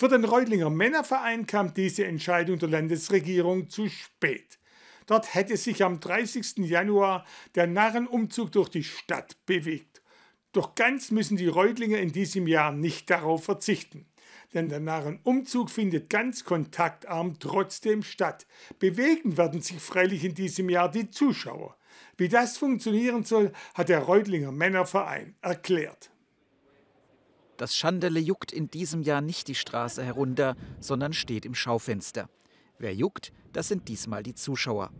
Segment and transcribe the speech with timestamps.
[0.00, 4.58] Für den Reutlinger Männerverein kam diese Entscheidung der Landesregierung zu spät.
[5.04, 6.56] Dort hätte sich am 30.
[6.60, 10.00] Januar der Narrenumzug durch die Stadt bewegt.
[10.52, 14.06] Doch ganz müssen die Reutlinger in diesem Jahr nicht darauf verzichten.
[14.54, 18.46] Denn der Narrenumzug findet ganz kontaktarm trotzdem statt.
[18.78, 21.76] Bewegen werden sich freilich in diesem Jahr die Zuschauer.
[22.16, 26.10] Wie das funktionieren soll, hat der Reutlinger Männerverein erklärt.
[27.60, 32.30] Das Schandele juckt in diesem Jahr nicht die Straße herunter, sondern steht im Schaufenster.
[32.78, 34.90] Wer juckt, das sind diesmal die Zuschauer.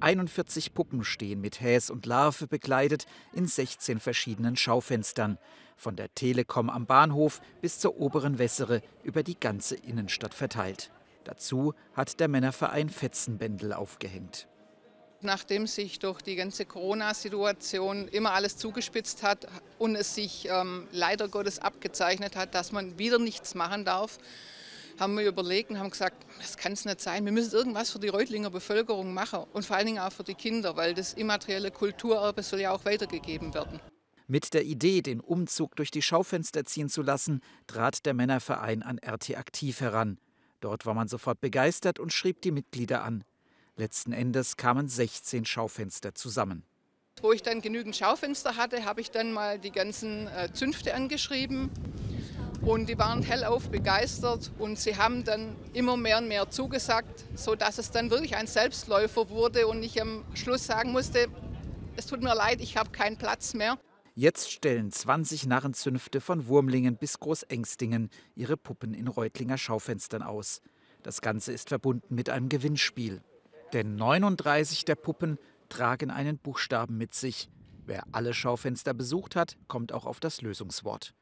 [0.00, 5.38] 41 Puppen stehen mit Häs und Larve bekleidet in 16 verschiedenen Schaufenstern.
[5.76, 10.90] Von der Telekom am Bahnhof bis zur oberen Wässere über die ganze Innenstadt verteilt.
[11.22, 14.48] Dazu hat der Männerverein Fetzenbändel aufgehängt.
[15.22, 19.46] Nachdem sich durch die ganze Corona-Situation immer alles zugespitzt hat
[19.78, 24.18] und es sich ähm, leider Gottes abgezeichnet hat, dass man wieder nichts machen darf,
[24.98, 27.24] haben wir überlegt und haben gesagt, das kann es nicht sein.
[27.24, 30.34] Wir müssen irgendwas für die Reutlinger Bevölkerung machen und vor allen Dingen auch für die
[30.34, 33.80] Kinder, weil das immaterielle Kulturerbe soll ja auch weitergegeben werden.
[34.26, 38.98] Mit der Idee, den Umzug durch die Schaufenster ziehen zu lassen, trat der Männerverein an
[39.04, 40.18] RT Aktiv heran.
[40.60, 43.24] Dort war man sofort begeistert und schrieb die Mitglieder an.
[43.80, 46.64] Letzten Endes kamen 16 Schaufenster zusammen.
[47.22, 51.70] Wo ich dann genügend Schaufenster hatte, habe ich dann mal die ganzen äh, Zünfte angeschrieben.
[52.60, 57.78] Und die waren hellauf begeistert und sie haben dann immer mehr und mehr zugesagt, sodass
[57.78, 61.28] es dann wirklich ein Selbstläufer wurde und ich am Schluss sagen musste,
[61.96, 63.78] es tut mir leid, ich habe keinen Platz mehr.
[64.14, 70.60] Jetzt stellen 20 Narrenzünfte von Wurmlingen bis Großengstingen ihre Puppen in Reutlinger Schaufenstern aus.
[71.02, 73.22] Das Ganze ist verbunden mit einem Gewinnspiel.
[73.72, 77.48] Denn 39 der Puppen tragen einen Buchstaben mit sich.
[77.86, 81.14] Wer alle Schaufenster besucht hat, kommt auch auf das Lösungswort.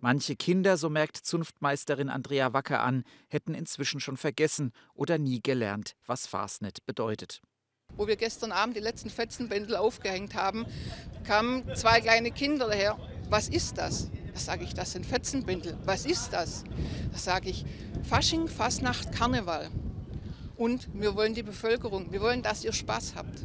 [0.00, 5.94] Manche Kinder, so merkt Zunftmeisterin Andrea Wacker an, hätten inzwischen schon vergessen oder nie gelernt,
[6.06, 7.40] was Fastnet bedeutet.
[7.96, 10.66] Wo wir gestern Abend die letzten Fetzenbändel aufgehängt haben,
[11.24, 12.98] kamen zwei kleine Kinder daher.
[13.28, 14.10] Was ist das?
[14.32, 15.78] Das sage ich, das sind Fetzenbändel.
[15.84, 16.64] Was ist das?
[17.12, 17.64] Das sage ich,
[18.02, 19.70] Fasching, Fasnacht, Karneval.
[20.56, 23.44] Und wir wollen die Bevölkerung, wir wollen, dass ihr Spaß habt.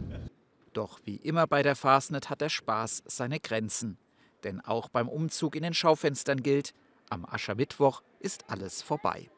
[0.73, 3.97] Doch wie immer bei der Fastnet hat der Spaß seine Grenzen.
[4.43, 6.73] Denn auch beim Umzug in den Schaufenstern gilt,
[7.09, 9.29] am Aschermittwoch ist alles vorbei.